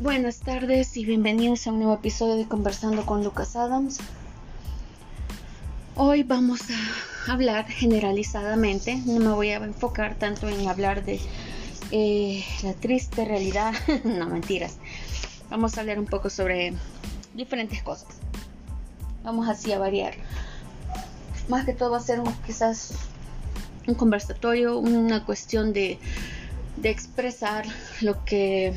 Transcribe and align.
Buenas 0.00 0.38
tardes 0.38 0.96
y 0.96 1.04
bienvenidos 1.04 1.66
a 1.66 1.72
un 1.72 1.80
nuevo 1.80 1.92
episodio 1.92 2.36
de 2.36 2.48
Conversando 2.48 3.04
con 3.04 3.22
Lucas 3.22 3.54
Adams. 3.54 3.98
Hoy 5.94 6.22
vamos 6.22 6.62
a 6.70 7.30
hablar 7.30 7.66
generalizadamente, 7.66 8.96
no 9.04 9.20
me 9.20 9.28
voy 9.28 9.50
a 9.50 9.56
enfocar 9.56 10.14
tanto 10.18 10.48
en 10.48 10.66
hablar 10.68 11.04
de 11.04 11.20
eh, 11.90 12.42
la 12.62 12.72
triste 12.72 13.26
realidad, 13.26 13.74
no 14.04 14.26
mentiras. 14.30 14.78
Vamos 15.50 15.76
a 15.76 15.82
hablar 15.82 15.98
un 15.98 16.06
poco 16.06 16.30
sobre 16.30 16.72
diferentes 17.34 17.82
cosas. 17.82 18.08
Vamos 19.22 19.50
así 19.50 19.70
a 19.70 19.78
variar. 19.78 20.14
Más 21.50 21.66
que 21.66 21.74
todo 21.74 21.90
va 21.90 21.98
a 21.98 22.00
ser 22.00 22.22
quizás 22.46 22.94
un 23.86 23.94
conversatorio, 23.96 24.78
una 24.78 25.26
cuestión 25.26 25.74
de, 25.74 25.98
de 26.78 26.88
expresar 26.88 27.66
lo 28.00 28.24
que 28.24 28.72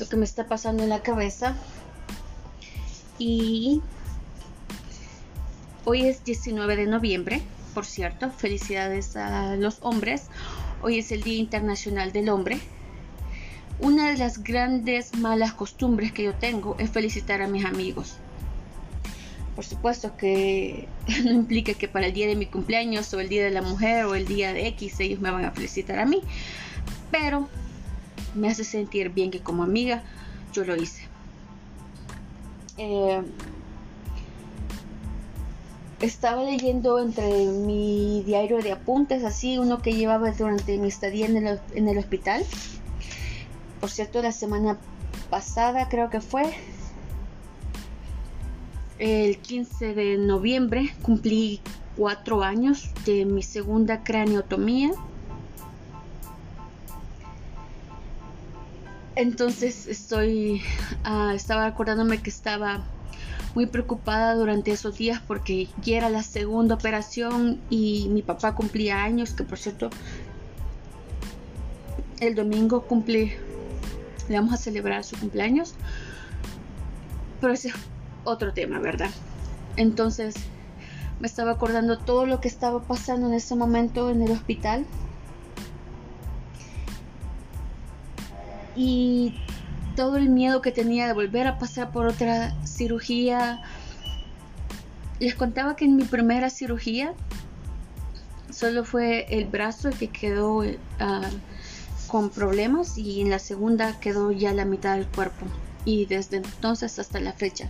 lo 0.00 0.08
que 0.08 0.16
me 0.16 0.24
está 0.24 0.46
pasando 0.46 0.82
en 0.82 0.88
la 0.88 1.02
cabeza. 1.02 1.54
Y 3.18 3.82
hoy 5.84 6.06
es 6.06 6.24
19 6.24 6.76
de 6.76 6.86
noviembre, 6.86 7.42
por 7.74 7.84
cierto, 7.84 8.30
felicidades 8.30 9.14
a 9.16 9.56
los 9.56 9.78
hombres. 9.82 10.24
Hoy 10.82 10.98
es 10.98 11.12
el 11.12 11.22
Día 11.22 11.38
Internacional 11.38 12.12
del 12.12 12.30
Hombre. 12.30 12.58
Una 13.78 14.10
de 14.10 14.16
las 14.16 14.42
grandes 14.42 15.14
malas 15.16 15.52
costumbres 15.52 16.12
que 16.12 16.24
yo 16.24 16.34
tengo 16.34 16.76
es 16.78 16.90
felicitar 16.90 17.42
a 17.42 17.46
mis 17.46 17.64
amigos. 17.64 18.16
Por 19.54 19.64
supuesto 19.64 20.16
que 20.16 20.88
no 21.24 21.32
implica 21.32 21.74
que 21.74 21.88
para 21.88 22.06
el 22.06 22.14
día 22.14 22.26
de 22.26 22.36
mi 22.36 22.46
cumpleaños 22.46 23.12
o 23.12 23.20
el 23.20 23.28
día 23.28 23.44
de 23.44 23.50
la 23.50 23.62
mujer 23.62 24.06
o 24.06 24.14
el 24.14 24.26
día 24.26 24.54
de 24.54 24.66
X 24.68 25.00
ellos 25.00 25.20
me 25.20 25.30
van 25.30 25.44
a 25.44 25.50
felicitar 25.50 25.98
a 25.98 26.06
mí. 26.06 26.22
Pero 27.10 27.48
me 28.34 28.48
hace 28.48 28.64
sentir 28.64 29.10
bien 29.10 29.30
que 29.30 29.40
como 29.40 29.62
amiga 29.62 30.02
yo 30.52 30.64
lo 30.64 30.76
hice. 30.76 31.02
Eh, 32.78 33.22
estaba 36.00 36.42
leyendo 36.42 36.98
entre 36.98 37.46
mi 37.46 38.22
diario 38.24 38.62
de 38.62 38.72
apuntes, 38.72 39.22
así 39.24 39.58
uno 39.58 39.82
que 39.82 39.92
llevaba 39.92 40.30
durante 40.32 40.78
mi 40.78 40.88
estadía 40.88 41.26
en 41.26 41.46
el, 41.46 41.60
en 41.74 41.88
el 41.88 41.98
hospital. 41.98 42.44
Por 43.80 43.90
cierto, 43.90 44.22
la 44.22 44.32
semana 44.32 44.78
pasada 45.28 45.88
creo 45.88 46.10
que 46.10 46.20
fue, 46.20 46.54
el 48.98 49.38
15 49.38 49.94
de 49.94 50.18
noviembre, 50.18 50.94
cumplí 51.02 51.60
cuatro 51.96 52.42
años 52.42 52.90
de 53.04 53.24
mi 53.24 53.42
segunda 53.42 54.02
craneotomía. 54.02 54.90
Entonces 59.16 59.86
estoy, 59.86 60.62
uh, 61.04 61.30
estaba 61.30 61.66
acordándome 61.66 62.22
que 62.22 62.30
estaba 62.30 62.84
muy 63.54 63.66
preocupada 63.66 64.34
durante 64.34 64.70
esos 64.70 64.96
días 64.96 65.20
porque 65.26 65.68
ya 65.82 65.96
era 65.96 66.10
la 66.10 66.22
segunda 66.22 66.76
operación 66.76 67.60
y 67.68 68.08
mi 68.10 68.22
papá 68.22 68.54
cumplía 68.54 69.02
años, 69.02 69.32
que 69.32 69.42
por 69.42 69.58
cierto 69.58 69.90
el 72.20 72.34
domingo 72.34 72.82
cumple, 72.82 73.36
le 74.28 74.36
vamos 74.36 74.52
a 74.52 74.56
celebrar 74.56 75.02
su 75.04 75.18
cumpleaños. 75.18 75.74
Pero 77.40 77.52
ese 77.52 77.68
es 77.68 77.74
otro 78.24 78.52
tema, 78.52 78.78
¿verdad? 78.78 79.10
Entonces 79.76 80.34
me 81.18 81.26
estaba 81.26 81.52
acordando 81.52 81.98
todo 81.98 82.26
lo 82.26 82.40
que 82.40 82.48
estaba 82.48 82.82
pasando 82.82 83.26
en 83.26 83.34
ese 83.34 83.56
momento 83.56 84.10
en 84.10 84.22
el 84.22 84.30
hospital 84.30 84.86
y 88.76 89.34
todo 89.96 90.16
el 90.16 90.28
miedo 90.28 90.62
que 90.62 90.72
tenía 90.72 91.06
de 91.06 91.12
volver 91.12 91.46
a 91.46 91.58
pasar 91.58 91.90
por 91.90 92.06
otra 92.06 92.54
cirugía. 92.64 93.62
Les 95.18 95.34
contaba 95.34 95.76
que 95.76 95.84
en 95.84 95.96
mi 95.96 96.04
primera 96.04 96.48
cirugía 96.50 97.12
solo 98.50 98.84
fue 98.84 99.26
el 99.30 99.46
brazo 99.46 99.88
el 99.88 99.94
que 99.98 100.08
quedó 100.08 100.58
uh, 100.58 100.66
con 102.06 102.30
problemas 102.30 102.98
y 102.98 103.20
en 103.20 103.30
la 103.30 103.38
segunda 103.38 103.98
quedó 104.00 104.32
ya 104.32 104.52
la 104.52 104.64
mitad 104.64 104.96
del 104.96 105.06
cuerpo 105.06 105.46
y 105.84 106.06
desde 106.06 106.38
entonces 106.38 106.98
hasta 106.98 107.20
la 107.20 107.32
fecha. 107.32 107.68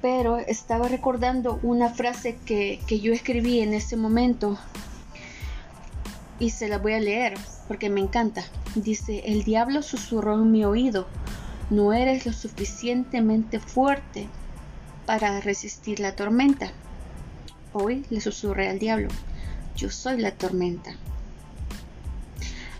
Pero 0.00 0.38
estaba 0.38 0.88
recordando 0.88 1.58
una 1.62 1.90
frase 1.90 2.38
que, 2.44 2.80
que 2.86 3.00
yo 3.00 3.12
escribí 3.12 3.60
en 3.60 3.74
ese 3.74 3.96
momento 3.96 4.58
y 6.38 6.50
se 6.50 6.68
la 6.68 6.78
voy 6.78 6.94
a 6.94 7.00
leer 7.00 7.34
porque 7.66 7.90
me 7.90 8.00
encanta. 8.00 8.44
Dice, 8.74 9.22
el 9.26 9.44
diablo 9.44 9.82
susurró 9.82 10.34
en 10.34 10.50
mi 10.50 10.64
oído, 10.64 11.06
no 11.70 11.92
eres 11.92 12.26
lo 12.26 12.32
suficientemente 12.32 13.60
fuerte 13.60 14.28
para 15.06 15.40
resistir 15.40 16.00
la 16.00 16.16
tormenta. 16.16 16.70
Hoy 17.72 18.04
le 18.10 18.20
susurré 18.20 18.68
al 18.68 18.78
diablo, 18.78 19.08
yo 19.76 19.90
soy 19.90 20.18
la 20.18 20.32
tormenta. 20.32 20.92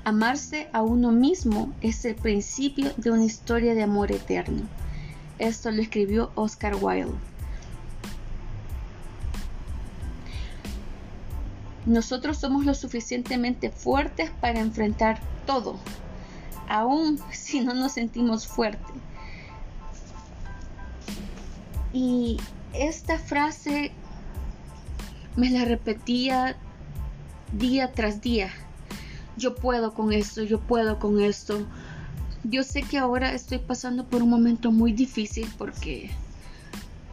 Amarse 0.04 0.68
a 0.72 0.82
uno 0.82 1.12
mismo 1.12 1.74
es 1.82 2.04
el 2.06 2.14
principio 2.14 2.92
de 2.96 3.10
una 3.10 3.24
historia 3.24 3.74
de 3.74 3.82
amor 3.82 4.10
eterno. 4.10 4.62
Esto 5.38 5.70
lo 5.70 5.82
escribió 5.82 6.32
Oscar 6.34 6.76
Wilde. 6.80 7.12
Nosotros 11.88 12.36
somos 12.36 12.66
lo 12.66 12.74
suficientemente 12.74 13.70
fuertes 13.70 14.30
para 14.42 14.60
enfrentar 14.60 15.20
todo, 15.46 15.78
aun 16.68 17.18
si 17.32 17.62
no 17.62 17.72
nos 17.72 17.92
sentimos 17.92 18.46
fuertes. 18.46 18.94
Y 21.94 22.36
esta 22.74 23.18
frase 23.18 23.92
me 25.34 25.48
la 25.48 25.64
repetía 25.64 26.56
día 27.54 27.90
tras 27.92 28.20
día. 28.20 28.50
Yo 29.38 29.54
puedo 29.54 29.94
con 29.94 30.12
esto, 30.12 30.42
yo 30.42 30.60
puedo 30.60 30.98
con 30.98 31.22
esto. 31.22 31.66
Yo 32.44 32.64
sé 32.64 32.82
que 32.82 32.98
ahora 32.98 33.32
estoy 33.32 33.60
pasando 33.60 34.04
por 34.04 34.22
un 34.22 34.28
momento 34.28 34.72
muy 34.72 34.92
difícil 34.92 35.50
porque 35.56 36.10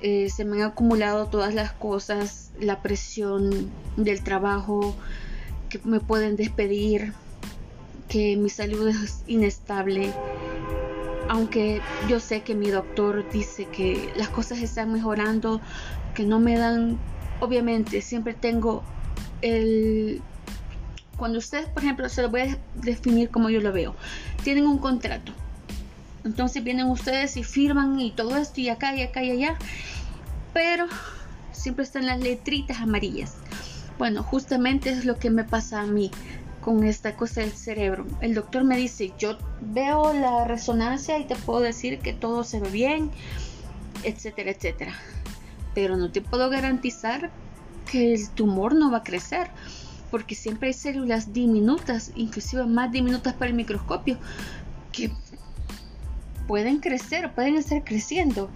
eh, 0.01 0.29
se 0.29 0.45
me 0.45 0.57
han 0.57 0.69
acumulado 0.69 1.28
todas 1.28 1.53
las 1.53 1.72
cosas, 1.72 2.51
la 2.59 2.81
presión 2.81 3.72
del 3.97 4.23
trabajo, 4.23 4.95
que 5.69 5.79
me 5.83 6.00
pueden 6.00 6.35
despedir, 6.35 7.13
que 8.09 8.35
mi 8.38 8.50
salud 8.50 8.88
es 8.88 9.23
inestable. 9.28 10.13
Aunque 11.28 11.81
yo 12.07 12.19
sé 12.19 12.41
que 12.41 12.53
mi 12.53 12.69
doctor 12.69 13.28
dice 13.31 13.66
que 13.66 14.11
las 14.16 14.29
cosas 14.29 14.59
están 14.59 14.91
mejorando, 14.91 15.59
que 16.13 16.23
no 16.23 16.39
me 16.39 16.57
dan, 16.57 17.00
obviamente 17.39 18.01
siempre 18.01 18.34
tengo 18.34 18.84
el... 19.41 20.22
Cuando 21.17 21.39
ustedes, 21.39 21.67
por 21.67 21.81
ejemplo, 21.81 22.09
se 22.09 22.22
lo 22.22 22.29
voy 22.29 22.41
a 22.41 22.57
definir 22.75 23.29
como 23.29 23.50
yo 23.50 23.61
lo 23.61 23.72
veo, 23.72 23.95
tienen 24.44 24.67
un 24.67 24.78
contrato 24.78 25.31
entonces 26.25 26.63
vienen 26.63 26.87
ustedes 26.87 27.37
y 27.37 27.43
firman 27.43 27.99
y 27.99 28.11
todo 28.11 28.35
esto 28.35 28.59
y 28.59 28.69
acá 28.69 28.95
y 28.95 29.03
acá 29.03 29.23
y 29.23 29.31
allá. 29.31 29.57
Pero 30.53 30.87
siempre 31.51 31.83
están 31.83 32.05
las 32.05 32.19
letritas 32.19 32.79
amarillas. 32.79 33.35
Bueno, 33.97 34.23
justamente 34.23 34.89
es 34.89 35.05
lo 35.05 35.17
que 35.17 35.29
me 35.29 35.43
pasa 35.43 35.81
a 35.81 35.85
mí 35.85 36.11
con 36.61 36.83
esta 36.83 37.15
cosa 37.15 37.41
del 37.41 37.51
cerebro. 37.51 38.05
El 38.21 38.33
doctor 38.33 38.63
me 38.63 38.75
dice, 38.75 39.13
yo 39.19 39.37
veo 39.61 40.13
la 40.13 40.45
resonancia 40.45 41.17
y 41.19 41.25
te 41.25 41.35
puedo 41.35 41.59
decir 41.59 41.99
que 41.99 42.11
todo 42.11 42.43
se 42.43 42.59
ve 42.59 42.69
bien, 42.71 43.11
etcétera, 44.03 44.51
etcétera. 44.51 44.93
Pero 45.75 45.95
no 45.95 46.11
te 46.11 46.21
puedo 46.21 46.49
garantizar 46.49 47.29
que 47.91 48.13
el 48.16 48.29
tumor 48.31 48.73
no 48.73 48.89
va 48.89 48.97
a 48.97 49.03
crecer, 49.03 49.51
porque 50.09 50.33
siempre 50.33 50.69
hay 50.69 50.73
células 50.73 51.33
diminutas, 51.33 52.11
inclusive 52.16 52.66
más 52.66 52.91
diminutas 52.91 53.35
para 53.35 53.51
el 53.51 53.55
microscopio, 53.55 54.17
que 54.91 55.11
pueden 56.47 56.79
crecer, 56.79 57.31
pueden 57.33 57.55
estar 57.55 57.83
creciendo. 57.83 58.49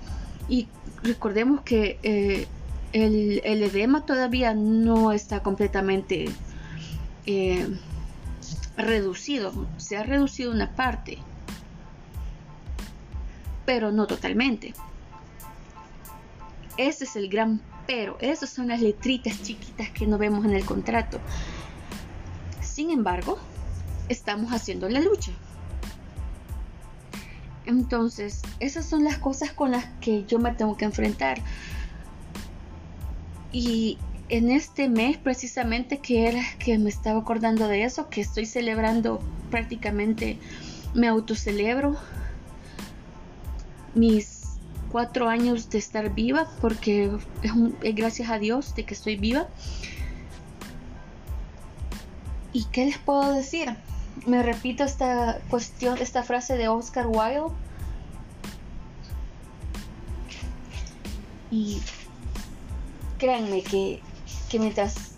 Y 0.48 0.68
recordemos 1.04 1.62
que 1.62 2.00
eh, 2.04 2.48
el, 2.94 3.42
edema 3.44 4.06
todavía 4.06 4.54
no 4.54 5.12
está 5.12 5.42
completamente 5.42 6.30
eh, 7.26 7.68
reducido. 8.78 9.68
Se 9.78 9.98
ha 9.98 10.04
reducido 10.04 10.52
una 10.52 10.76
parte, 10.76 11.18
pero 13.66 13.92
no 13.92 14.08
totalmente. 14.08 14.74
Ese 16.78 17.04
es 17.04 17.16
el 17.16 17.30
gran 17.30 17.62
pero. 17.86 18.18
Esas 18.22 18.52
son 18.52 18.68
las 18.68 18.82
letritas 18.82 19.42
chiquitas 19.42 19.90
que 19.90 20.06
no 20.06 20.20
vemos 20.20 20.46
en 20.46 20.52
el 20.52 20.64
contrato. 20.64 21.20
Sin 22.62 22.92
embargo, 22.92 23.40
estamos 24.10 24.54
haciendo 24.54 24.88
la 24.88 25.00
lucha. 25.00 25.32
Entonces, 27.70 28.42
esas 28.60 28.84
son 28.88 29.04
las 29.04 29.20
cosas 29.20 29.52
con 29.52 29.70
las 29.70 29.86
que 30.02 30.26
yo 30.26 30.40
me 30.40 30.52
tengo 30.54 30.76
que 30.76 30.86
enfrentar. 30.86 31.40
Y 33.52 34.00
en 34.28 34.50
este 34.50 34.90
mes 34.90 35.18
precisamente 35.18 36.00
que 36.00 36.28
era 36.28 36.42
que 36.58 36.80
me 36.80 36.90
estaba 36.90 37.20
acordando 37.20 37.68
de 37.68 37.84
eso, 37.84 38.10
que 38.10 38.22
estoy 38.22 38.48
celebrando 38.48 39.22
prácticamente 39.52 40.40
me 40.96 41.08
autocelebro 41.08 41.96
mis 43.94 44.46
cuatro 44.92 45.30
años 45.30 45.70
de 45.70 45.78
estar 45.78 46.12
viva 46.16 46.50
porque 46.62 47.12
es, 47.44 47.96
gracias 47.96 48.32
a 48.32 48.40
Dios 48.40 48.74
de 48.74 48.84
que 48.84 48.96
estoy 48.96 49.16
viva. 49.16 49.48
¿Y 52.52 52.64
qué 52.72 52.86
les 52.86 52.98
puedo 52.98 53.32
decir? 53.32 53.76
Me 54.26 54.44
repito 54.44 54.84
esta 54.84 55.40
cuestión, 55.50 55.98
esta 56.00 56.24
frase 56.24 56.58
de 56.58 56.68
Oscar 56.68 57.08
Wilde. 57.08 57.54
Y 61.52 61.82
créanme 63.18 63.64
que, 63.64 64.02
que 64.50 64.60
mientras 64.60 65.14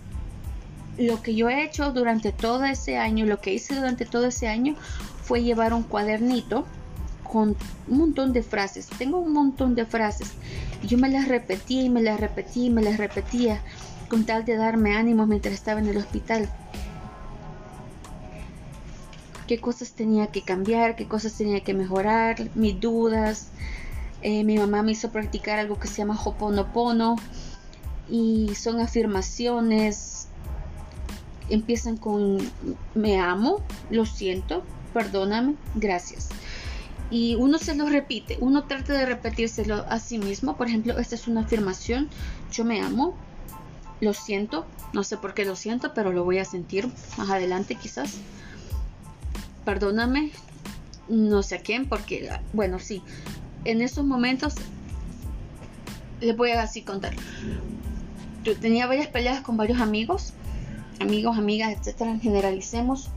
lo 0.98 1.22
que 1.22 1.36
yo 1.36 1.50
he 1.50 1.64
hecho 1.64 1.92
durante 1.92 2.32
todo 2.32 2.64
ese 2.66 2.98
año, 2.98 3.26
lo 3.26 3.40
que 3.42 3.54
hice 3.54 3.76
durante 3.76 4.06
todo 4.06 4.28
ese 4.28 4.48
año 4.48 4.76
fue 5.24 5.44
llevar 5.44 5.74
un 5.74 5.84
cuadernito 5.84 6.66
con 7.24 7.56
un 7.88 7.98
montón 7.98 8.34
de 8.34 8.44
frases. 8.44 8.88
Tengo 8.98 9.20
un 9.20 9.34
montón 9.34 9.76
de 9.76 9.86
frases. 9.86 10.32
Y 10.84 10.88
yo 10.88 10.98
me 10.98 11.10
las 11.10 11.28
repetía 11.28 11.84
y 11.84 11.90
me 11.90 12.02
las 12.02 12.20
repetía 12.20 12.66
y 12.66 12.70
me 12.70 12.82
las 12.82 12.98
repetía 12.98 13.62
con 14.10 14.26
tal 14.26 14.44
de 14.44 14.58
darme 14.58 14.96
ánimo 14.96 15.26
mientras 15.26 15.54
estaba 15.54 15.80
en 15.80 15.88
el 15.88 15.98
hospital. 15.98 16.50
Qué 19.48 19.60
cosas 19.60 19.92
tenía 19.92 20.28
que 20.28 20.42
cambiar, 20.44 20.96
qué 20.96 21.08
cosas 21.08 21.34
tenía 21.34 21.62
que 21.62 21.74
mejorar, 21.74 22.50
mis 22.56 22.80
dudas. 22.80 23.50
Eh, 24.22 24.44
mi 24.44 24.58
mamá 24.58 24.84
me 24.84 24.92
hizo 24.92 25.12
practicar 25.12 25.60
algo 25.60 25.80
que 25.80 25.88
se 25.88 25.98
llama 25.98 26.20
Hoponopono 26.24 27.16
y 28.10 28.54
son 28.56 28.80
afirmaciones. 28.80 30.28
Empiezan 31.50 31.98
con 31.98 32.38
me 32.96 33.20
amo, 33.20 33.62
lo 33.90 34.06
siento, 34.06 34.64
perdóname, 34.94 35.56
gracias 35.76 36.30
y 37.12 37.36
uno 37.36 37.60
se 37.60 37.76
lo 37.76 37.88
repite, 37.88 38.38
uno 38.40 38.64
trata 38.64 38.94
de 38.94 39.06
repetírselo 39.06 39.86
a 39.90 40.00
sí 40.00 40.18
mismo. 40.18 40.56
Por 40.56 40.68
ejemplo, 40.68 40.98
esta 40.98 41.16
es 41.16 41.28
una 41.28 41.42
afirmación, 41.42 42.10
yo 42.52 42.64
me 42.64 42.82
amo, 42.82 43.14
lo 44.00 44.14
siento, 44.14 44.66
no 44.94 45.04
sé 45.04 45.18
por 45.18 45.34
qué 45.34 45.44
lo 45.44 45.58
siento, 45.58 45.94
pero 45.94 46.14
lo 46.14 46.24
voy 46.24 46.40
a 46.40 46.46
sentir 46.46 46.90
más 47.18 47.30
adelante 47.30 47.76
quizás. 47.76 48.16
Perdóname, 49.66 50.32
no 51.08 51.44
sé 51.44 51.56
a 51.56 51.62
quién, 51.62 51.88
porque, 51.88 52.32
bueno, 52.54 52.80
sí, 52.80 53.02
en 53.66 53.82
esos 53.82 54.06
momentos 54.06 54.56
les 56.20 56.36
voy 56.36 56.52
a 56.52 56.64
así 56.64 56.82
contar. 56.82 57.14
Yo 58.44 58.58
tenía 58.58 58.88
varias 58.88 59.08
peleas 59.08 59.42
con 59.42 59.58
varios 59.58 59.80
amigos, 59.80 60.34
amigos, 61.00 61.38
amigas, 61.38 61.72
etcétera, 61.78 62.18
generalicemos. 62.20 63.10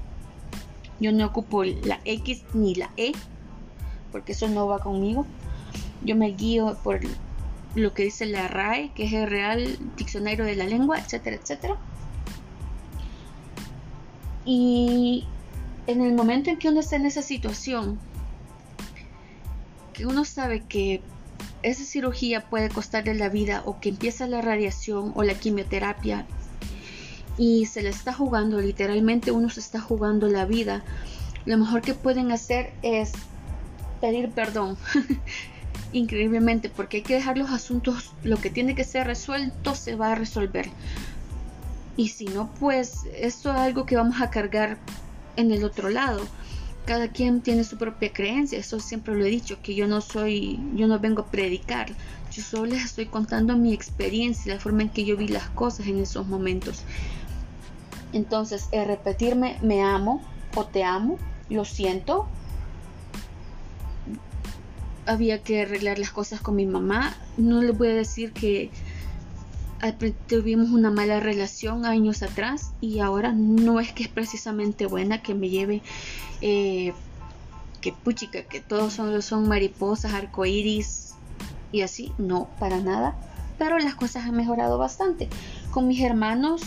Yo 1.01 1.13
no 1.13 1.27
ocupo 1.27 1.65
la 1.65 2.01
X 2.05 2.43
ni 2.53 2.75
la 2.75 2.91
E 2.97 3.13
porque 4.15 4.31
eso 4.31 4.49
no 4.49 4.69
va 4.69 4.79
conmigo. 4.79 5.27
Yo 6.05 6.15
me 6.15 6.29
guío 6.29 6.79
por 6.85 7.01
lo 7.75 7.95
que 7.95 8.05
dice 8.05 8.27
la 8.27 8.47
RAE, 8.47 8.93
que 8.95 9.07
es 9.07 9.13
el 9.13 9.29
Real 9.29 9.77
Diccionario 9.97 10.45
de 10.45 10.55
la 10.55 10.67
Lengua, 10.67 11.01
etcétera, 11.01 11.35
etcétera. 11.35 11.77
Y 14.45 15.27
en 15.87 16.01
el 16.01 16.15
momento 16.15 16.51
en 16.51 16.59
que 16.59 16.69
uno 16.69 16.81
está 16.81 16.97
en 16.97 17.07
esa 17.07 17.23
situación, 17.23 17.99
que 19.93 20.07
uno 20.07 20.25
sabe 20.25 20.61
que 20.61 21.03
esa 21.63 21.85
cirugía 21.85 22.49
puede 22.49 22.69
costarle 22.69 23.15
la 23.15 23.29
vida 23.29 23.63
o 23.65 23.81
que 23.81 23.91
empieza 23.91 24.27
la 24.27 24.41
radiación 24.41 25.13
o 25.15 25.23
la 25.23 25.35
quimioterapia 25.35 26.27
y 27.37 27.67
se 27.67 27.83
le 27.83 27.89
está 27.89 28.13
jugando, 28.13 28.61
literalmente 28.61 29.31
uno 29.31 29.51
se 29.51 29.61
está 29.61 29.81
jugando 29.81 30.29
la 30.29 30.45
vida, 30.45 30.85
lo 31.47 31.59
mejor 31.59 31.83
que 31.83 31.95
pueden 31.95 32.33
hacer 32.33 32.73
es 32.83 33.13
pedir 34.01 34.31
perdón. 34.31 34.77
Increíblemente, 35.93 36.71
porque 36.71 36.99
hay 36.99 37.03
que 37.03 37.15
dejar 37.15 37.39
los 37.39 37.51
asuntos, 37.51 38.13
lo 38.25 38.37
que 38.37 38.51
tiene 38.51 38.75
que 38.75 38.85
ser 38.85 39.07
resuelto 39.07 39.75
se 39.75 39.95
va 39.95 40.13
a 40.13 40.15
resolver. 40.17 40.69
Y 41.97 42.09
si 42.09 42.25
no, 42.25 42.53
pues 42.59 43.03
esto 43.17 43.53
es 43.53 43.57
algo 43.57 43.87
que 43.87 43.95
vamos 43.95 44.21
a 44.21 44.31
cargar 44.31 44.79
en 45.37 45.53
el 45.53 45.65
otro 45.65 45.89
lado. 45.89 46.21
Cada 46.87 47.09
quien 47.09 47.41
tiene 47.41 47.65
su 47.65 47.79
propia 47.79 48.13
creencia, 48.13 48.59
eso 48.59 48.79
siempre 48.79 49.15
lo 49.15 49.25
he 49.25 49.31
dicho, 49.31 49.59
que 49.63 49.75
yo 49.75 49.87
no 49.87 50.01
soy, 50.01 50.61
yo 50.75 50.87
no 50.87 50.99
vengo 50.99 51.23
a 51.23 51.31
predicar, 51.31 51.89
yo 52.31 52.43
solo 52.43 52.67
les 52.67 52.85
estoy 52.85 53.07
contando 53.07 53.57
mi 53.57 53.73
experiencia, 53.73 54.55
la 54.55 54.61
forma 54.61 54.83
en 54.83 54.91
que 54.91 55.05
yo 55.05 55.17
vi 55.17 55.29
las 55.29 55.49
cosas 55.51 55.87
en 55.87 55.99
esos 55.99 56.27
momentos. 56.27 56.83
Entonces, 58.13 58.69
el 58.71 58.87
repetirme 58.87 59.59
me 59.63 59.83
amo 59.83 60.23
o 60.55 60.65
te 60.67 60.85
amo, 60.85 61.19
lo 61.49 61.65
siento, 61.65 62.29
había 65.07 65.43
que 65.43 65.63
arreglar 65.63 65.99
las 65.99 66.11
cosas 66.11 66.41
con 66.41 66.57
mi 66.57 66.67
mamá. 66.67 67.15
No 67.37 67.63
les 67.63 67.77
voy 67.77 67.89
a 67.89 67.95
decir 67.95 68.33
que 68.33 68.71
tuvimos 69.93 70.71
una 70.71 70.91
mala 70.91 71.21
relación 71.21 71.85
años 71.85 72.23
atrás 72.23 72.73
y 72.81 73.01
ahora 73.01 73.33
no 73.33 73.81
es 73.81 73.93
que 73.93 74.05
es 74.05 74.09
precisamente 74.09 74.87
buena 74.87 75.23
que 75.23 75.35
me 75.35 75.51
lleve 75.51 75.83
eh, 76.41 76.93
que 77.81 77.93
puchica 77.93 78.45
que 78.45 78.61
todos 78.61 78.95
son, 78.95 79.21
son 79.21 79.49
mariposas 79.49 80.15
arcoíris 80.15 81.15
y 81.73 81.83
así. 81.83 82.13
No 82.19 82.49
para 82.59 82.81
nada. 82.81 83.15
Pero 83.59 83.79
las 83.79 83.95
cosas 83.95 84.25
han 84.25 84.35
mejorado 84.35 84.79
bastante. 84.79 85.29
Con 85.71 85.89
mis 85.89 86.01
hermanos 86.01 86.63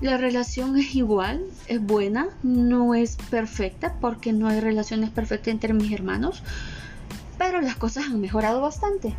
la 0.00 0.16
relación 0.16 0.78
es 0.78 0.94
igual 0.94 1.44
es 1.66 1.84
buena 1.84 2.28
no 2.42 2.94
es 2.94 3.16
perfecta 3.28 3.96
porque 4.00 4.32
no 4.32 4.48
hay 4.48 4.58
relaciones 4.58 5.10
perfectas 5.10 5.48
entre 5.48 5.74
mis 5.74 5.92
hermanos 5.92 6.42
pero 7.36 7.60
las 7.62 7.76
cosas 7.76 8.04
han 8.04 8.20
mejorado 8.20 8.60
bastante. 8.60 9.14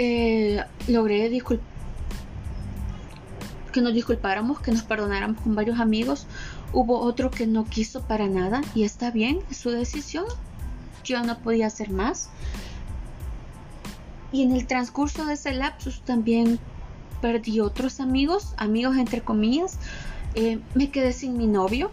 Eh, 0.00 0.62
logré 0.86 1.28
que 3.72 3.80
nos 3.80 3.92
disculpáramos, 3.92 4.60
que 4.60 4.70
nos 4.70 4.84
perdonáramos 4.84 5.40
con 5.42 5.56
varios 5.56 5.80
amigos. 5.80 6.28
Hubo 6.72 7.00
otro 7.00 7.32
que 7.32 7.48
no 7.48 7.64
quiso 7.64 8.02
para 8.02 8.28
nada 8.28 8.60
y 8.76 8.84
está 8.84 9.10
bien, 9.10 9.40
es 9.50 9.56
su 9.56 9.70
decisión. 9.70 10.24
Yo 11.02 11.20
no 11.24 11.36
podía 11.40 11.66
hacer 11.66 11.90
más. 11.90 12.30
Y 14.30 14.44
en 14.44 14.52
el 14.52 14.68
transcurso 14.68 15.24
de 15.24 15.34
ese 15.34 15.52
lapsus 15.52 16.00
también 16.02 16.60
perdí 17.20 17.58
otros 17.58 17.98
amigos, 17.98 18.54
amigos 18.56 18.96
entre 18.98 19.22
comillas. 19.22 19.80
Eh, 20.36 20.60
me 20.76 20.90
quedé 20.90 21.12
sin 21.12 21.36
mi 21.36 21.48
novio, 21.48 21.90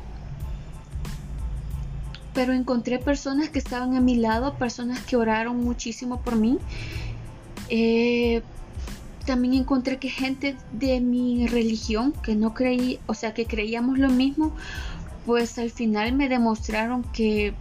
pero 2.36 2.54
encontré 2.54 3.00
personas 3.00 3.50
que 3.50 3.58
estaban 3.58 3.96
a 3.96 4.00
mi 4.00 4.16
lado, 4.18 4.54
personas 4.60 5.00
que 5.00 5.16
oraron 5.16 5.64
muchísimo 5.64 6.22
por 6.22 6.36
mí. 6.36 6.60
Eh, 7.70 8.42
también 9.26 9.54
encontré 9.54 9.98
que 9.98 10.10
gente 10.10 10.56
de 10.72 11.02
mi 11.02 11.48
religión, 11.48 12.14
que 12.24 12.36
no 12.36 12.54
creí, 12.54 13.00
o 13.08 13.14
sea, 13.14 13.34
que 13.34 13.46
creíamos 13.46 13.98
lo 13.98 14.10
mismo, 14.10 14.56
pues 15.26 15.58
al 15.58 15.72
final 15.72 16.14
me 16.14 16.30
demostraron 16.30 17.04
que 17.04 17.54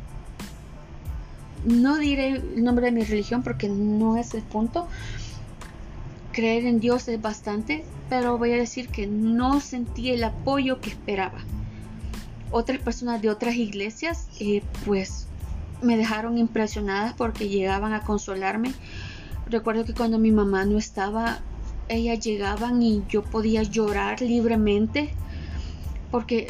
no 1.64 1.96
diré 1.96 2.28
el 2.28 2.62
nombre 2.62 2.86
de 2.86 2.92
mi 2.92 3.02
religión 3.02 3.42
porque 3.42 3.68
no 3.68 4.16
es 4.18 4.34
el 4.34 4.42
punto. 4.42 4.86
Creer 6.32 6.66
en 6.66 6.80
Dios 6.80 7.08
es 7.08 7.22
bastante, 7.22 7.84
pero 8.10 8.36
voy 8.36 8.52
a 8.52 8.56
decir 8.56 8.88
que 8.88 9.06
no 9.06 9.60
sentí 9.60 10.10
el 10.10 10.24
apoyo 10.24 10.80
que 10.80 10.90
esperaba 10.90 11.38
otras 12.54 12.78
personas 12.78 13.20
de 13.20 13.30
otras 13.30 13.56
iglesias 13.56 14.28
eh, 14.38 14.62
pues 14.86 15.26
me 15.82 15.96
dejaron 15.96 16.38
impresionadas 16.38 17.12
porque 17.14 17.48
llegaban 17.48 17.92
a 17.92 18.02
consolarme. 18.02 18.72
Recuerdo 19.48 19.84
que 19.84 19.94
cuando 19.94 20.18
mi 20.18 20.32
mamá 20.32 20.64
no 20.64 20.78
estaba, 20.78 21.40
ellas 21.88 22.20
llegaban 22.20 22.82
y 22.82 23.02
yo 23.08 23.22
podía 23.22 23.62
llorar 23.62 24.20
libremente 24.20 25.14
porque 26.10 26.46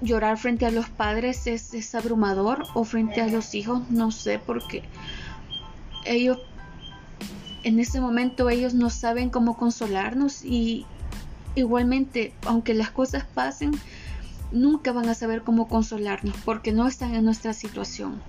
llorar 0.00 0.38
frente 0.38 0.66
a 0.66 0.70
los 0.70 0.88
padres 0.88 1.46
es, 1.46 1.94
abrumador 1.94 2.64
o 2.74 2.84
frente 2.84 3.20
a 3.20 3.28
los 3.28 3.54
hijos, 3.54 3.88
no 3.90 4.10
sé, 4.10 4.38
porque 4.38 4.82
ellos 6.04 6.38
en 7.62 7.78
ese 7.78 8.00
momento 8.00 8.50
ellos 8.50 8.74
no 8.74 8.90
saben 8.90 9.30
cómo 9.30 9.56
consolarnos 9.56 10.44
y 10.44 10.84
igualmente, 11.54 12.34
aunque 12.46 12.74
las 12.74 12.90
cosas 12.90 13.24
pasen, 13.24 13.72
nunca 14.52 14.92
van 14.92 15.08
a 15.08 15.14
saber 15.14 15.42
cómo 15.42 15.68
consolarnos 15.68 16.34
porque 16.44 16.72
no 16.72 16.86
están 16.86 17.14
en 17.14 17.24
nuestra 17.24 17.54
situación. 17.54 18.20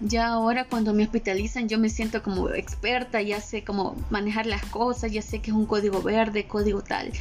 Ya 0.00 0.28
ahora 0.28 0.64
cuando 0.64 0.94
me 0.94 1.02
hospitalizan 1.02 1.68
yo 1.68 1.78
me 1.78 1.90
siento 1.90 2.22
como 2.22 2.48
experta, 2.50 3.20
ya 3.20 3.40
sé 3.40 3.64
cómo 3.64 3.96
manejar 4.08 4.46
las 4.46 4.64
cosas, 4.66 5.12
ya 5.12 5.20
sé 5.20 5.40
que 5.40 5.50
es 5.50 5.56
un 5.56 5.66
código 5.66 6.02
verde, 6.02 6.46
código 6.46 6.82
tal. 6.82 7.12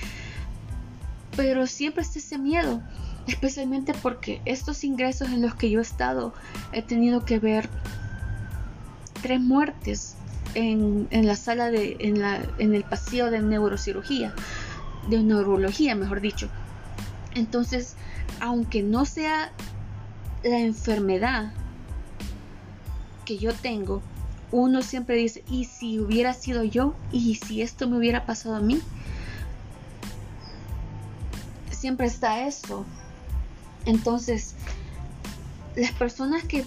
Pero 1.35 1.67
siempre 1.67 2.03
está 2.03 2.19
ese 2.19 2.37
miedo, 2.37 2.81
especialmente 3.27 3.93
porque 4.01 4.41
estos 4.45 4.83
ingresos 4.85 5.29
en 5.29 5.41
los 5.41 5.55
que 5.55 5.69
yo 5.69 5.79
he 5.79 5.81
estado 5.81 6.33
he 6.71 6.81
tenido 6.81 7.25
que 7.25 7.39
ver 7.39 7.69
tres 9.21 9.41
muertes 9.41 10.15
en, 10.53 11.07
la 11.11 11.35
sala 11.35 11.71
de, 11.71 11.97
en, 11.99 12.21
la, 12.21 12.39
en 12.59 12.73
el 12.73 12.83
pasillo 12.83 13.29
de 13.29 13.41
neurocirugía, 13.41 14.33
de 15.09 15.21
neurología 15.21 15.95
mejor 15.95 16.21
dicho. 16.21 16.49
Entonces, 17.35 17.95
aunque 18.39 18.83
no 18.83 19.03
sea 19.05 19.51
la 20.43 20.59
enfermedad 20.59 21.51
yo 23.37 23.53
tengo, 23.53 24.01
uno 24.51 24.81
siempre 24.81 25.15
dice, 25.15 25.43
¿y 25.49 25.65
si 25.65 25.99
hubiera 25.99 26.33
sido 26.33 26.63
yo? 26.63 26.95
¿Y 27.11 27.35
si 27.35 27.61
esto 27.61 27.87
me 27.87 27.97
hubiera 27.97 28.25
pasado 28.25 28.55
a 28.55 28.59
mí? 28.59 28.81
Siempre 31.71 32.07
está 32.07 32.47
eso. 32.47 32.85
Entonces, 33.85 34.55
las 35.75 35.91
personas 35.91 36.43
que 36.43 36.65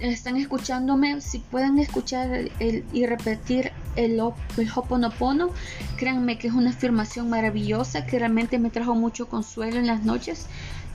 están 0.00 0.36
escuchándome, 0.36 1.20
si 1.20 1.38
pueden 1.38 1.78
escuchar 1.78 2.50
y 2.60 3.06
repetir 3.06 3.70
el, 3.94 4.20
el 4.58 4.70
Hoponopono, 4.74 5.50
créanme 5.96 6.38
que 6.38 6.48
es 6.48 6.54
una 6.54 6.70
afirmación 6.70 7.30
maravillosa 7.30 8.04
que 8.04 8.18
realmente 8.18 8.58
me 8.58 8.70
trajo 8.70 8.94
mucho 8.94 9.28
consuelo 9.28 9.78
en 9.78 9.86
las 9.86 10.02
noches. 10.02 10.46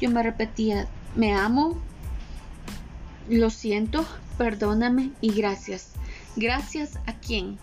Yo 0.01 0.09
me 0.09 0.21
repetía, 0.23 0.87
me 1.15 1.33
amo, 1.33 1.77
lo 3.29 3.49
siento, 3.49 4.05
perdóname 4.37 5.11
y 5.21 5.31
gracias. 5.33 5.91
Gracias 6.35 6.99
a 7.05 7.13
quién? 7.13 7.57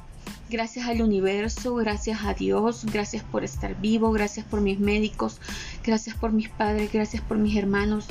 Gracias 0.50 0.86
al 0.86 1.00
universo, 1.00 1.74
gracias 1.76 2.22
a 2.24 2.34
Dios, 2.34 2.84
gracias 2.92 3.22
por 3.22 3.44
estar 3.44 3.80
vivo, 3.80 4.12
gracias 4.12 4.44
por 4.46 4.60
mis 4.60 4.78
médicos, 4.78 5.40
gracias 5.82 6.16
por 6.16 6.32
mis 6.32 6.48
padres, 6.48 6.92
gracias 6.92 7.22
por 7.22 7.38
mis 7.38 7.56
hermanos, 7.56 8.06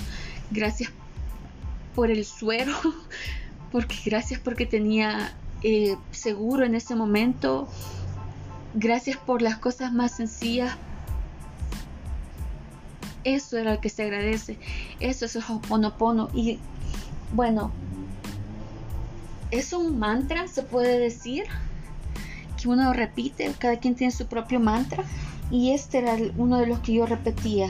gracias 0.49 0.91
por 1.95 2.09
el 2.09 2.25
suero, 2.25 2.73
porque 3.71 3.95
gracias 4.05 4.39
porque 4.39 4.65
tenía 4.65 5.33
eh, 5.61 5.95
seguro 6.11 6.65
en 6.65 6.75
ese 6.75 6.95
momento, 6.95 7.67
gracias 8.73 9.17
por 9.17 9.41
las 9.41 9.57
cosas 9.57 9.93
más 9.93 10.15
sencillas. 10.15 10.75
Eso 13.23 13.57
era 13.57 13.75
lo 13.75 13.79
que 13.79 13.89
se 13.89 14.03
agradece, 14.03 14.57
eso 14.99 15.25
es 15.25 15.35
el. 15.69 16.29
Y 16.33 16.59
bueno, 17.31 17.71
es 19.53 19.73
un 19.73 19.99
mantra, 19.99 20.47
se 20.47 20.63
puede 20.63 20.99
decir, 20.99 21.45
que 22.61 22.67
uno 22.67 22.93
repite, 22.93 23.53
cada 23.57 23.77
quien 23.77 23.95
tiene 23.95 24.11
su 24.11 24.27
propio 24.27 24.59
mantra, 24.59 25.03
y 25.51 25.71
este 25.71 25.99
era 25.99 26.17
uno 26.37 26.57
de 26.57 26.67
los 26.67 26.79
que 26.79 26.93
yo 26.93 27.05
repetía 27.05 27.69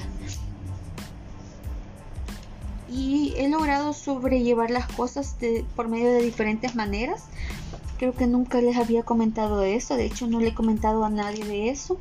y 2.94 3.34
he 3.38 3.50
logrado 3.50 3.92
sobrellevar 3.94 4.70
las 4.70 4.86
cosas 4.88 5.36
por 5.76 5.88
medio 5.88 6.12
de 6.12 6.22
diferentes 6.22 6.76
maneras. 6.76 7.24
Creo 7.98 8.14
que 8.14 8.28
nunca 8.28 8.62
les 8.62 8.78
había 8.78 9.04
comentado 9.04 9.64
eso, 9.64 9.96
de 9.96 10.06
hecho 10.06 10.28
no 10.28 10.40
le 10.40 10.50
he 10.50 10.54
comentado 10.54 11.04
a 11.04 11.10
nadie 11.10 11.44
de 11.44 11.70
eso, 11.70 11.98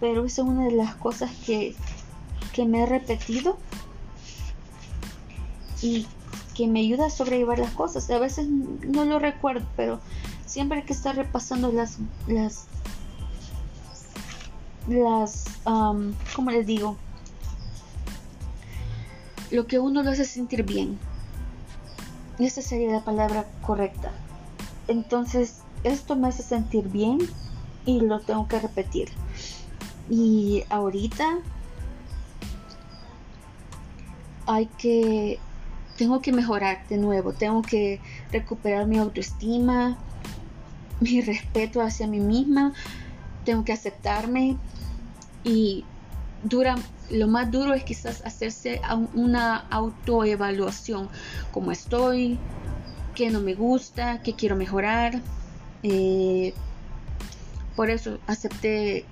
pero 0.00 0.24
esa 0.24 0.42
es 0.42 0.48
una 0.48 0.64
de 0.64 0.72
las 0.72 0.96
cosas 0.96 1.30
que, 1.46 1.76
que 2.52 2.64
me 2.64 2.82
he 2.82 2.86
repetido 2.86 3.58
y 5.80 6.06
que 6.54 6.66
me 6.66 6.80
ayuda 6.80 7.06
a 7.06 7.10
sobrellevar 7.10 7.58
las 7.58 7.72
cosas. 7.72 8.10
A 8.10 8.18
veces 8.18 8.48
no 8.48 9.04
lo 9.04 9.18
recuerdo, 9.18 9.66
pero 9.76 10.00
siempre 10.46 10.78
hay 10.80 10.84
que 10.84 10.92
estar 10.92 11.16
repasando 11.16 11.72
las, 11.72 11.98
las, 12.26 12.66
las, 14.88 15.44
um, 15.66 16.12
¿cómo 16.34 16.50
les 16.50 16.66
digo? 16.66 16.96
lo 19.52 19.66
que 19.66 19.78
uno 19.78 20.02
lo 20.02 20.10
hace 20.10 20.24
sentir 20.24 20.64
bien. 20.64 20.98
Esa 22.38 22.62
sería 22.62 22.90
la 22.90 23.04
palabra 23.04 23.46
correcta. 23.60 24.10
Entonces, 24.88 25.60
esto 25.84 26.16
me 26.16 26.28
hace 26.28 26.42
sentir 26.42 26.88
bien 26.88 27.18
y 27.84 28.00
lo 28.00 28.20
tengo 28.20 28.48
que 28.48 28.58
repetir. 28.58 29.10
Y 30.08 30.64
ahorita 30.70 31.38
hay 34.46 34.66
que, 34.78 35.38
tengo 36.02 36.20
que 36.20 36.32
mejorar 36.32 36.84
de 36.88 36.96
nuevo, 36.96 37.32
tengo 37.32 37.62
que 37.62 38.00
recuperar 38.32 38.88
mi 38.88 38.98
autoestima, 38.98 39.96
mi 40.98 41.20
respeto 41.20 41.80
hacia 41.80 42.08
mí 42.08 42.18
misma, 42.18 42.72
tengo 43.44 43.64
que 43.64 43.72
aceptarme 43.72 44.56
y 45.44 45.84
dura 46.42 46.74
lo 47.08 47.28
más 47.28 47.52
duro 47.52 47.72
es 47.72 47.84
quizás 47.84 48.20
hacerse 48.26 48.80
una 49.14 49.58
autoevaluación, 49.70 51.08
cómo 51.52 51.70
estoy, 51.70 52.36
qué 53.14 53.30
no 53.30 53.38
me 53.38 53.54
gusta, 53.54 54.22
qué 54.22 54.34
quiero 54.34 54.56
mejorar. 54.56 55.20
Eh, 55.84 56.52
por 57.76 57.90
eso 57.90 58.18
acepté 58.26 59.04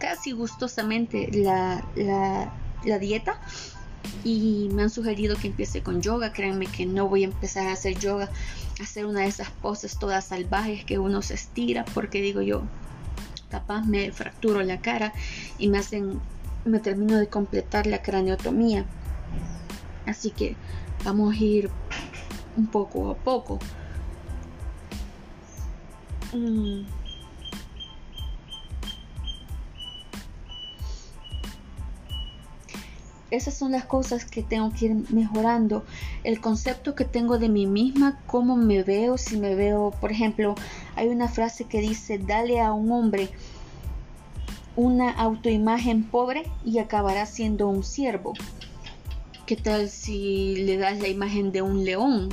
casi 0.00 0.32
gustosamente 0.32 1.30
la, 1.32 1.84
la, 1.94 2.98
dieta 2.98 3.40
y 4.24 4.68
me 4.72 4.82
han 4.82 4.90
sugerido 4.90 5.36
que 5.36 5.48
empiece 5.48 5.82
con 5.82 6.00
yoga. 6.02 6.32
Créanme 6.32 6.66
que 6.66 6.86
no 6.86 7.08
voy 7.08 7.22
a 7.22 7.26
empezar 7.26 7.66
a 7.68 7.72
hacer 7.72 7.98
yoga, 7.98 8.30
a 8.80 8.82
hacer 8.82 9.06
una 9.06 9.20
de 9.20 9.26
esas 9.26 9.50
poses 9.50 9.98
todas 9.98 10.26
salvajes 10.26 10.84
que 10.84 10.98
uno 10.98 11.22
se 11.22 11.34
estira 11.34 11.84
porque 11.94 12.20
digo 12.20 12.42
yo, 12.42 12.62
capaz 13.50 13.84
me 13.84 14.10
fracturo 14.12 14.62
la 14.62 14.80
cara 14.80 15.12
y 15.58 15.68
me 15.68 15.78
hacen 15.78 16.20
me 16.64 16.80
termino 16.80 17.18
de 17.18 17.26
completar 17.26 17.86
la 17.86 18.02
craneotomía. 18.02 18.86
Así 20.06 20.30
que 20.30 20.56
vamos 21.04 21.34
a 21.34 21.38
ir 21.38 21.70
un 22.56 22.66
poco 22.66 23.10
a 23.10 23.14
poco. 23.14 23.58
Mm. 26.32 27.03
Esas 33.34 33.54
son 33.54 33.72
las 33.72 33.84
cosas 33.84 34.24
que 34.24 34.42
tengo 34.42 34.72
que 34.72 34.86
ir 34.86 34.94
mejorando. 35.10 35.84
El 36.22 36.40
concepto 36.40 36.94
que 36.94 37.04
tengo 37.04 37.38
de 37.38 37.48
mí 37.48 37.66
misma, 37.66 38.20
cómo 38.26 38.56
me 38.56 38.82
veo, 38.82 39.18
si 39.18 39.36
me 39.36 39.54
veo, 39.54 39.90
por 40.00 40.12
ejemplo, 40.12 40.54
hay 40.96 41.08
una 41.08 41.28
frase 41.28 41.64
que 41.64 41.80
dice, 41.80 42.18
dale 42.18 42.60
a 42.60 42.72
un 42.72 42.92
hombre 42.92 43.30
una 44.76 45.10
autoimagen 45.10 46.04
pobre 46.04 46.50
y 46.64 46.78
acabará 46.78 47.26
siendo 47.26 47.68
un 47.68 47.84
siervo. 47.84 48.34
¿Qué 49.46 49.56
tal 49.56 49.88
si 49.88 50.56
le 50.64 50.78
das 50.78 51.00
la 51.00 51.08
imagen 51.08 51.52
de 51.52 51.62
un 51.62 51.84
león? 51.84 52.30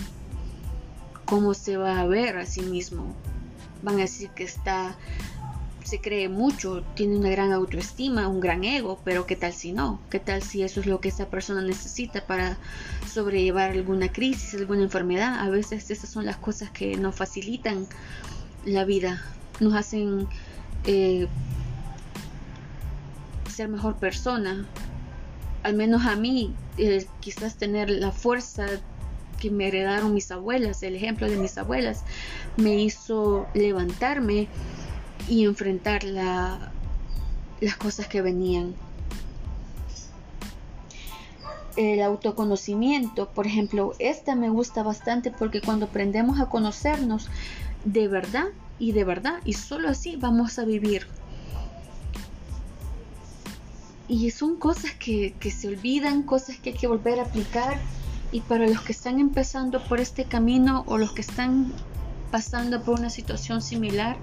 ¿Cómo 1.25 1.53
se 1.53 1.77
va 1.77 1.99
a 1.99 2.05
ver 2.07 2.37
a 2.37 2.45
sí 2.45 2.61
mismo? 2.61 3.13
Van 3.83 3.95
a 3.95 4.01
decir 4.01 4.29
que 4.29 4.43
está, 4.43 4.97
se 5.91 5.99
cree 5.99 6.29
mucho, 6.29 6.85
tiene 6.95 7.17
una 7.17 7.27
gran 7.27 7.51
autoestima, 7.51 8.29
un 8.29 8.39
gran 8.39 8.63
ego, 8.63 9.01
pero 9.03 9.25
¿qué 9.25 9.35
tal 9.35 9.51
si 9.51 9.73
no? 9.73 9.99
¿Qué 10.09 10.21
tal 10.21 10.41
si 10.41 10.63
eso 10.63 10.79
es 10.79 10.85
lo 10.85 11.01
que 11.01 11.09
esa 11.09 11.29
persona 11.29 11.61
necesita 11.61 12.25
para 12.25 12.57
sobrellevar 13.11 13.71
alguna 13.71 14.07
crisis, 14.07 14.53
alguna 14.53 14.83
enfermedad? 14.83 15.41
A 15.41 15.49
veces 15.49 15.91
esas 15.91 16.09
son 16.09 16.25
las 16.25 16.37
cosas 16.37 16.69
que 16.69 16.95
nos 16.95 17.13
facilitan 17.13 17.87
la 18.63 18.85
vida, 18.85 19.21
nos 19.59 19.73
hacen 19.73 20.29
eh, 20.85 21.27
ser 23.53 23.67
mejor 23.67 23.97
persona. 23.97 24.65
Al 25.63 25.73
menos 25.73 26.05
a 26.05 26.15
mí, 26.15 26.55
eh, 26.77 27.05
quizás 27.19 27.57
tener 27.57 27.89
la 27.89 28.13
fuerza 28.13 28.65
que 29.41 29.51
me 29.51 29.67
heredaron 29.67 30.13
mis 30.13 30.31
abuelas, 30.31 30.83
el 30.83 30.95
ejemplo 30.95 31.29
de 31.29 31.35
mis 31.35 31.57
abuelas, 31.57 32.05
me 32.55 32.81
hizo 32.81 33.45
levantarme 33.53 34.47
y 35.27 35.45
enfrentar 35.45 36.03
la, 36.03 36.71
las 37.59 37.75
cosas 37.75 38.07
que 38.07 38.21
venían. 38.21 38.73
El 41.77 42.01
autoconocimiento, 42.01 43.29
por 43.29 43.47
ejemplo, 43.47 43.93
esta 43.99 44.35
me 44.35 44.49
gusta 44.49 44.83
bastante 44.83 45.31
porque 45.31 45.61
cuando 45.61 45.85
aprendemos 45.85 46.39
a 46.39 46.47
conocernos 46.47 47.29
de 47.85 48.07
verdad 48.07 48.45
y 48.77 48.91
de 48.91 49.03
verdad, 49.03 49.39
y 49.45 49.53
solo 49.53 49.89
así 49.89 50.17
vamos 50.17 50.59
a 50.59 50.65
vivir 50.65 51.07
y 54.11 54.29
son 54.31 54.57
cosas 54.57 54.91
que, 54.91 55.33
se 55.57 55.69
olvidan, 55.69 56.23
cosas 56.23 56.57
que 56.57 56.71
hay 56.71 56.75
que 56.75 56.85
volver 56.85 57.21
a 57.21 57.23
aplicar. 57.23 57.79
Y 58.33 58.41
para 58.41 58.67
los 58.67 58.81
que 58.81 58.91
están 58.91 59.19
empezando 59.19 59.81
por 59.85 60.01
este 60.01 60.25
camino 60.25 60.83
o 60.87 60.97
los 60.97 61.13
que 61.13 61.21
están 61.21 61.71
pasando 62.29 62.83
por 62.83 62.99
una 62.99 63.09
situación 63.09 63.61
similar, 63.61 64.17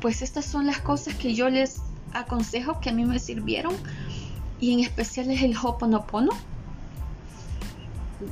pues 0.00 0.22
estas 0.22 0.44
son 0.44 0.66
las 0.66 0.80
cosas 0.80 1.14
que 1.14 1.34
yo 1.34 1.48
les 1.48 1.76
aconsejo 2.12 2.80
que 2.80 2.90
a 2.90 2.92
mí 2.92 3.04
me 3.04 3.18
sirvieron. 3.18 3.74
Y 4.60 4.74
en 4.74 4.80
especial 4.80 5.30
es 5.30 5.42
el 5.42 5.56
Hoponopono. 5.56 6.32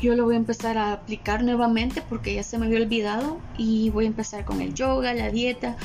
Yo 0.01 0.15
lo 0.15 0.25
voy 0.25 0.35
a 0.35 0.39
empezar 0.39 0.77
a 0.77 0.93
aplicar 0.93 1.43
nuevamente 1.43 2.03
porque 2.03 2.35
ya 2.35 2.43
se 2.43 2.59
me 2.59 2.67
había 2.67 2.81
olvidado. 2.81 3.39
Y 3.57 3.91
voy 3.91 4.05
a 4.05 4.09
empezar 4.09 4.45
con 4.45 4.61
el 4.61 4.75
yoga, 4.75 5.15
la 5.15 5.31
dieta, 5.31 5.77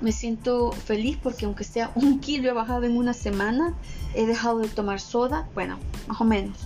me 0.00 0.12
siento 0.12 0.72
feliz 0.72 1.18
porque 1.20 1.44
aunque 1.44 1.64
sea 1.64 1.90
un 1.94 2.20
kilo 2.20 2.48
he 2.48 2.52
bajado 2.52 2.84
en 2.84 2.96
una 2.96 3.14
semana, 3.14 3.74
he 4.14 4.26
dejado 4.26 4.60
de 4.60 4.68
tomar 4.68 5.00
soda, 5.00 5.48
bueno, 5.54 5.78
más 6.06 6.20
o 6.20 6.24
menos. 6.24 6.56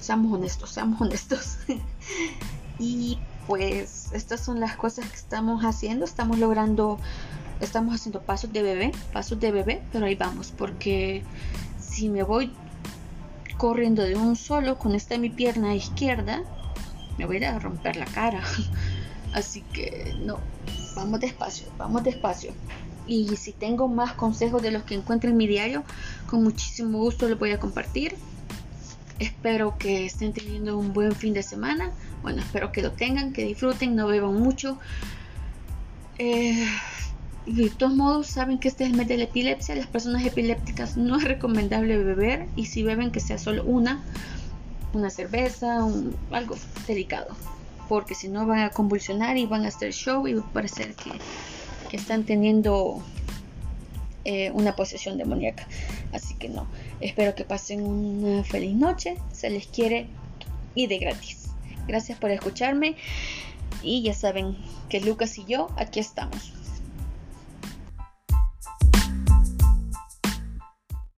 Seamos 0.00 0.32
honestos, 0.32 0.70
seamos 0.70 1.00
honestos. 1.00 1.58
y 2.78 3.18
pues 3.46 4.10
estas 4.12 4.40
son 4.40 4.60
las 4.60 4.76
cosas 4.76 5.08
que 5.08 5.16
estamos 5.16 5.64
haciendo, 5.64 6.04
estamos 6.04 6.38
logrando, 6.38 6.98
estamos 7.64 7.94
haciendo 7.94 8.22
pasos 8.22 8.52
de 8.52 8.62
bebé, 8.62 8.92
pasos 9.12 9.40
de 9.40 9.50
bebé, 9.50 9.82
pero 9.92 10.06
ahí 10.06 10.14
vamos, 10.14 10.52
porque 10.56 11.22
si 11.80 12.08
me 12.08 12.22
voy 12.22 12.52
corriendo 13.56 14.02
de 14.02 14.16
un 14.16 14.36
solo 14.36 14.78
con 14.78 14.94
esta 14.94 15.16
mi 15.18 15.30
pierna 15.30 15.74
izquierda, 15.74 16.42
me 17.18 17.26
voy 17.26 17.42
a 17.44 17.58
romper 17.58 17.96
la 17.96 18.06
cara. 18.06 18.42
Así 19.34 19.62
que 19.72 20.14
no, 20.20 20.38
vamos 20.94 21.20
despacio, 21.20 21.66
vamos 21.76 22.04
despacio. 22.04 22.52
Y 23.06 23.36
si 23.36 23.52
tengo 23.52 23.88
más 23.88 24.12
consejos 24.12 24.62
de 24.62 24.70
los 24.70 24.84
que 24.84 24.94
encuentro 24.94 25.28
en 25.28 25.36
mi 25.36 25.46
diario, 25.46 25.84
con 26.28 26.42
muchísimo 26.42 26.98
gusto 26.98 27.28
los 27.28 27.38
voy 27.38 27.50
a 27.50 27.60
compartir. 27.60 28.16
Espero 29.18 29.76
que 29.78 30.06
estén 30.06 30.32
teniendo 30.32 30.78
un 30.78 30.92
buen 30.92 31.12
fin 31.12 31.34
de 31.34 31.42
semana. 31.42 31.90
Bueno, 32.22 32.40
espero 32.40 32.72
que 32.72 32.82
lo 32.82 32.92
tengan, 32.92 33.32
que 33.32 33.44
disfruten, 33.44 33.94
no 33.94 34.06
beban 34.06 34.34
mucho. 34.34 34.78
Eh, 36.18 36.66
de 37.46 37.70
todos 37.70 37.94
modos, 37.94 38.26
saben 38.26 38.58
que 38.58 38.68
este 38.68 38.84
es 38.84 38.90
el 38.90 38.96
mes 38.96 39.08
de 39.08 39.18
la 39.18 39.24
epilepsia. 39.24 39.74
Las 39.74 39.86
personas 39.86 40.24
epilépticas 40.24 40.96
no 40.96 41.16
es 41.16 41.24
recomendable 41.24 41.98
beber 41.98 42.48
y 42.56 42.66
si 42.66 42.82
beben 42.82 43.10
que 43.10 43.20
sea 43.20 43.38
solo 43.38 43.64
una, 43.64 44.02
una 44.92 45.10
cerveza, 45.10 45.86
algo 46.30 46.56
delicado. 46.86 47.34
Porque 47.88 48.14
si 48.14 48.28
no 48.28 48.46
van 48.46 48.60
a 48.60 48.70
convulsionar 48.70 49.36
y 49.36 49.46
van 49.46 49.64
a 49.64 49.68
hacer 49.68 49.92
show 49.92 50.26
y 50.26 50.34
va 50.34 50.52
parecer 50.52 50.94
que, 50.94 51.10
que 51.90 51.96
están 51.96 52.24
teniendo 52.24 53.02
eh, 54.24 54.50
una 54.52 54.74
posesión 54.74 55.18
demoníaca. 55.18 55.66
Así 56.12 56.34
que 56.34 56.48
no, 56.48 56.66
espero 57.00 57.34
que 57.34 57.44
pasen 57.44 57.82
una 57.82 58.42
feliz 58.42 58.74
noche, 58.74 59.18
se 59.32 59.50
les 59.50 59.66
quiere 59.66 60.06
y 60.74 60.86
de 60.86 60.98
gratis. 60.98 61.50
Gracias 61.86 62.18
por 62.18 62.30
escucharme 62.30 62.96
y 63.82 64.02
ya 64.02 64.14
saben 64.14 64.56
que 64.88 65.00
Lucas 65.00 65.36
y 65.36 65.44
yo 65.44 65.68
aquí 65.76 66.00
estamos. 66.00 66.54